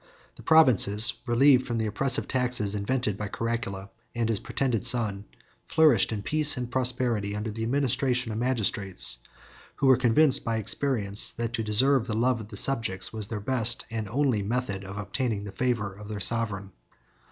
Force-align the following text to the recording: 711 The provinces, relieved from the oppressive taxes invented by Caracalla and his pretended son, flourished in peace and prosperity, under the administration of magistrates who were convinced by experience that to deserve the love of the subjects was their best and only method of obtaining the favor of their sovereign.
711 0.35 0.35
The 0.35 0.47
provinces, 0.81 1.13
relieved 1.27 1.67
from 1.67 1.77
the 1.77 1.85
oppressive 1.85 2.27
taxes 2.27 2.73
invented 2.73 3.19
by 3.19 3.27
Caracalla 3.27 3.91
and 4.15 4.29
his 4.29 4.39
pretended 4.39 4.83
son, 4.83 5.25
flourished 5.67 6.11
in 6.11 6.23
peace 6.23 6.57
and 6.57 6.71
prosperity, 6.71 7.35
under 7.35 7.51
the 7.51 7.61
administration 7.61 8.31
of 8.31 8.39
magistrates 8.39 9.19
who 9.75 9.85
were 9.85 9.97
convinced 9.97 10.43
by 10.43 10.57
experience 10.57 11.29
that 11.33 11.53
to 11.53 11.61
deserve 11.63 12.07
the 12.07 12.15
love 12.15 12.41
of 12.41 12.47
the 12.47 12.57
subjects 12.57 13.13
was 13.13 13.27
their 13.27 13.39
best 13.39 13.85
and 13.91 14.09
only 14.09 14.41
method 14.41 14.83
of 14.83 14.97
obtaining 14.97 15.43
the 15.43 15.51
favor 15.51 15.93
of 15.93 16.07
their 16.07 16.19
sovereign. 16.19 16.71